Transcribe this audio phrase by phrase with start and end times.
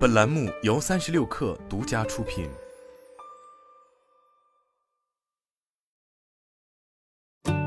[0.00, 2.48] 本栏目由三十六氪独家出品。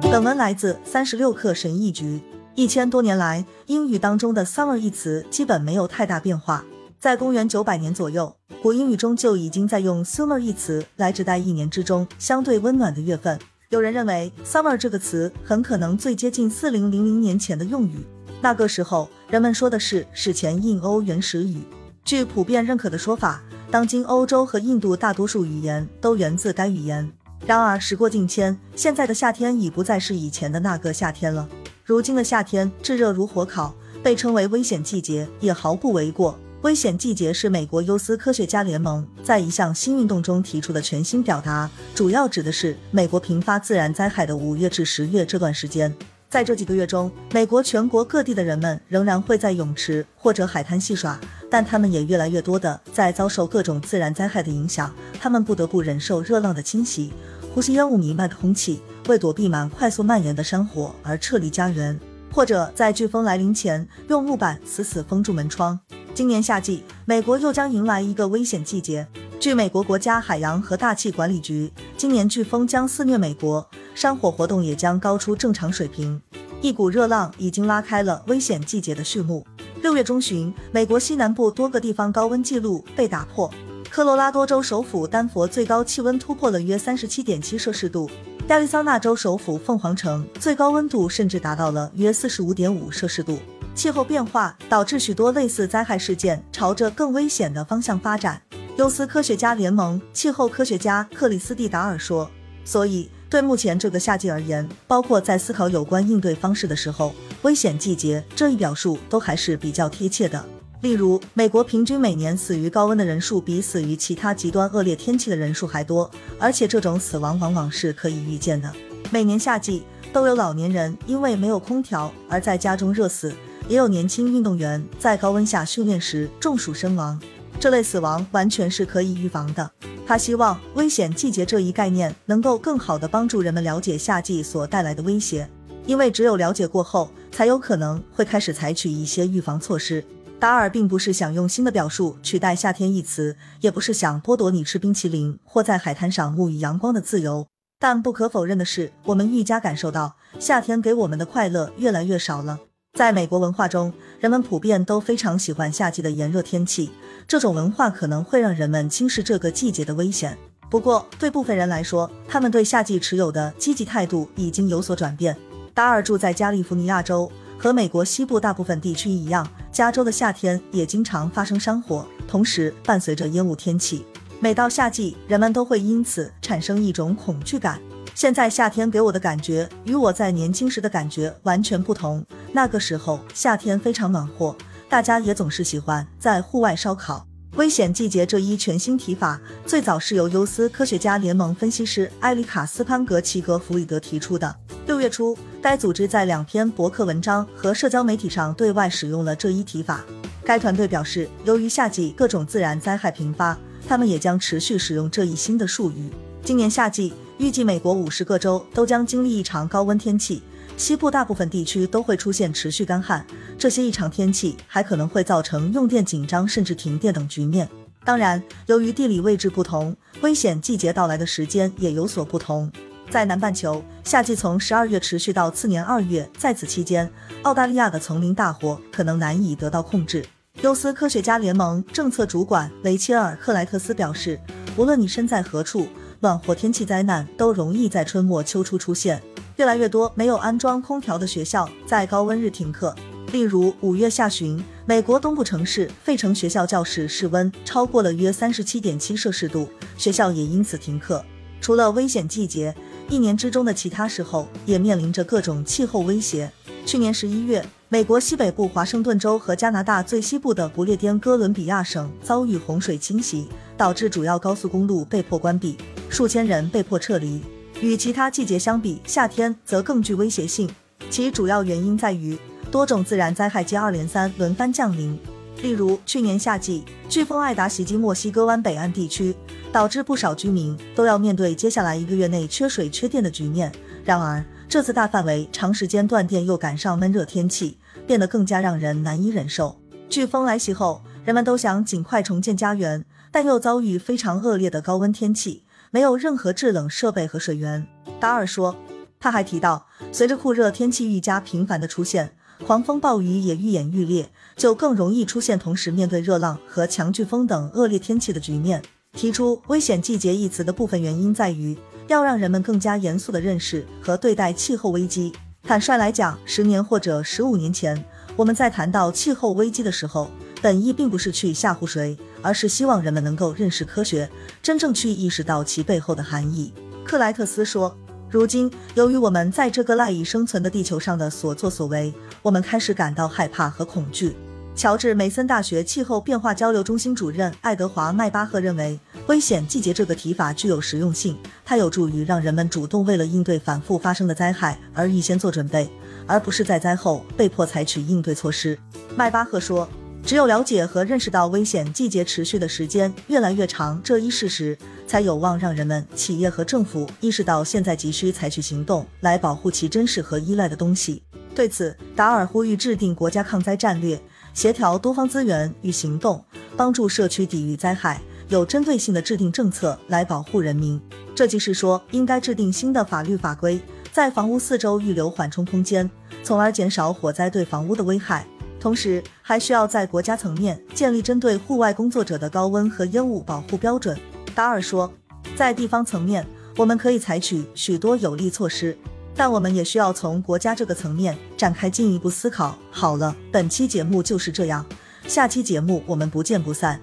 [0.00, 2.22] 本文来自三十六氪神译局。
[2.54, 6.64] 一千多年来，英语当中的 summer 一词基本没有太大变化。
[6.98, 13.38] 在公元九百年左右，古英语中就已经在用 summer 一词来指代一年之中相对温暖的月份。
[13.68, 17.98] 有人认为，summer 这个词很可能最接近四零零零年前的用语。
[18.40, 21.62] 那个时候，人们说的是史前印欧原始语。
[22.04, 27.10] 据普遍认可的说法，当今欧洲和印度大多数语言都源自该语言。
[27.46, 31.48] 然而，时过境迁，现在的夏天已不再是以前的那个夏天了。
[31.82, 36.38] 如今的夏天炙热如火烤，被称为危险季节也毫不为过。
[36.60, 45.94] 危险季节是美国优思科学家联盟在一项新运动中提出的全新表达，主要指的是美国频发自然灾害的五月至十月这段时间。
[46.34, 51.16] 在这几个月中，美国全国各地的人们仍然会在泳池或者海滩戏耍，
[51.48, 57.12] 但他们也越来越多的在遭受各种自然灾害的影响，他们不得不忍受热浪的侵袭，
[57.54, 61.96] 呼吸烟雾弥漫的空气，为躲避满快速蔓延的山火而撤离家园，
[62.32, 65.78] 或者在飓风来临前用木板死死封住门窗。
[66.14, 69.06] 今年夏季，美国又将迎来一个危险季节。
[69.40, 76.20] 据美国国家海洋和大气管理局，今年飓风将肆虐美国，山火活动也将高出正常水平。
[76.62, 79.46] 一股热浪已经拉开了危险季节的序幕。
[79.82, 83.52] 六月中旬，美国西南部多个地方高温记录被打破，
[83.90, 88.10] 科罗拉多州首府丹佛最高气温突破了约三十七点七摄氏度，
[88.48, 93.38] 亚利桑那州首府凤凰城最高温度甚至达到了约四十五点五摄氏度。
[93.74, 98.40] 气候变化导致许多类似灾害事件朝着更危险的方向发展。
[98.76, 102.28] 优斯科学家联盟气候科学家克里斯蒂达尔说
[102.66, 110.44] ：“所以，对目前这个夏季而言，包括在思考有关应对方式的时候，危险季节这一表述都还是比较贴切的。
[110.80, 118.72] 例如，美国平均每年死于高温的人数比死于其他极端恶劣天气的人数还多，而且这种死亡往往是可以预见的。
[119.12, 123.32] 每年夏季都有老年人因为没有空调而在家中热死。”
[123.66, 127.18] 也有年轻运动员在高温下训练时中暑身亡，
[127.64, 129.70] 这类死亡完全是可以预防的。
[130.06, 135.48] 他希望危险季节这一概念能够更好的帮助人们了解夏季所带来的威胁，
[135.86, 140.04] 因为只有了解过后，才有可能会开始采取一些预防措施。
[140.38, 147.46] 达尔并不是想用新的表述取代夏天一词，也不是想剥夺你吃冰淇淋或在海滩上沐浴阳光的自由，
[147.78, 152.58] 但不可否认的是，我们愈加感受到夏天给我们的快乐越来越少了。
[152.94, 156.92] 在美国文化中，人们普遍都非常喜欢夏季的炎热天气。
[157.26, 160.38] 这种文化可能会让人们轻视这个季节的危险。
[160.70, 165.36] 不过，对部分人来说，他们对夏季持有的积极态度已经有所转变。
[165.74, 167.28] 达尔住在加利福尼亚州，
[167.58, 174.06] 和美国西部大部分地区一样，加州的夏天也经常发生山火，同时伴随着烟雾天气。
[174.38, 177.80] 每到夏季，人们都会因此产生一种恐惧感。
[178.14, 182.24] 现在夏天给我的感觉与我在年轻时的感觉完全不同。
[182.52, 184.56] 那个时候夏天非常暖和，
[184.88, 187.26] 大家也总是喜欢在户外烧烤。
[187.56, 194.54] 危险季节这一全新提法最早是由优思科学家联盟分析师埃里卡斯潘格奇格弗里德提出的。
[194.86, 200.04] 六月初，该组织在两篇博客文章和社交媒体上对外使用了这一提法。
[200.44, 203.56] 该团队表示，由于夏季各种自然灾害频发，
[203.88, 206.10] 他们也将持续使用这一新的术语。
[206.44, 207.12] 今年夏季。
[207.38, 210.40] 预计美国五十个州都将经历一场高温天气，
[210.76, 213.26] 西部大部分地区都会出现持续干旱。
[213.58, 217.68] 这些异常天气还可能会造成用电紧张甚至停电等局面。
[218.04, 222.70] 当然，由于地理位置不同，危险季节到来的时间也有所不同。
[223.10, 227.10] 在南半球，夏季从十二月持续到次年二月，在此期间，
[227.42, 230.24] 澳大利亚的丛林大火可能难以得到控制。
[230.62, 234.38] 优思科学家联盟政策主管雷切尔克莱特斯表示
[234.78, 235.88] ：“无论你身在何处。”
[236.24, 239.22] 暖和天气灾难都容易在春末秋初出现，
[239.56, 242.96] 越来越多没有安装空调的学校在高温日停课。
[243.30, 249.68] 例如五月下旬，美国东部城市费城学校教室室温超过了约三十七点七摄氏度，
[249.98, 251.22] 学校也因此停课。
[251.60, 252.74] 除了危险季节，
[253.10, 256.50] 一年之中的其他时候也面临着各种气候威胁。
[256.86, 257.62] 去年十一月，
[257.94, 263.46] 美国西北部华盛顿州和加拿大最西部的不列颠哥伦比亚省遭遇洪水侵袭，
[263.76, 265.78] 导致主要高速公路被迫关闭。
[266.08, 267.40] 数千人被迫撤离。
[267.80, 270.68] 与其他季节相比，夏天则更具威胁性。
[271.08, 272.36] 其主要原因在于
[272.68, 275.16] 多种自然灾害接二连三轮番降临。
[275.62, 279.32] 例如，去年夏季，飓风艾达袭击墨西哥湾北岸地区，
[279.70, 283.70] 导致不少居民都要面对接下来一个月内缺水缺电的局面。
[284.04, 289.80] 然而，这次大范围、长时间断电又赶上闷热天气，变得更加让人难以忍受。
[290.08, 297.86] 飓风来袭后，人们都想尽快重建家园，但又遭遇非常恶劣的高温天气，没有任何制冷设备和水源。
[298.20, 298.76] 达尔说，
[299.18, 302.36] 他还提到，随着酷热天气愈加频繁的出现，
[302.66, 308.82] 狂风暴雨也愈演愈烈，就更容易出现同时面对热浪和强飓风等恶劣天气的局面。
[309.12, 311.78] 提出“危险季节”一词的部分原因在于，
[312.08, 315.32] 要让人们更加严肃地认识和对待气候危机。
[315.66, 318.04] 坦率来讲，十年或者十五年前，
[318.36, 320.30] 我们在谈到气候危机的时候，
[320.60, 324.28] 本意并不是去吓唬谁，而是希望人们能够认识科学，
[324.62, 326.70] 真正去意识到其背后的含义。
[327.02, 327.96] 克莱特斯说
[328.28, 332.12] ：“如今，由于我们在这个赖以生存的地球上的所作所为，
[332.42, 334.36] 我们开始感到害怕和恐惧。”
[334.76, 345.88] 乔治梅森大学气候变化交流中心主任爱德华麦巴赫认为，“危险季节”这个提法具有实用性，它有助于让人们主动为了应对反复发生的灾害而预先做准备，
[346.26, 348.78] 而不是在灾后被迫采取应对措施。
[349.16, 349.88] 麦巴赫说。
[350.26, 354.74] 只有了解和认识到危险季节持续的时间越来越长这一事实，
[355.06, 361.22] 才有望让人们、企业和政府意识到现在急需采取行动来保护其珍视和依赖的东西。
[361.54, 364.18] 对此，达尔呼吁制定国家抗灾战略，
[364.54, 366.42] 协调多方资源与行动，
[366.74, 371.00] 帮助社区抵御灾害，有针对性的制定政策来保护人民。
[371.34, 373.80] 这即是说，应该制定新的法律法规，
[374.12, 376.08] 在房屋四周预留缓冲空间，
[376.42, 378.46] 从而减少火灾对房屋的危害。
[378.78, 384.16] 同时，还需要在国家层面建立针对户外工作者的高温和烟雾保护标准。
[384.54, 385.12] 达尔说，
[385.56, 386.46] 在地方层面，
[386.76, 388.96] 我们可以采取许多有力措施，
[389.34, 392.76] 但我们也需要从国家这个层面展开进一步思考。
[392.90, 394.84] 好了，本期节目就是这样，
[395.26, 397.00] 下期节目我们不见不散。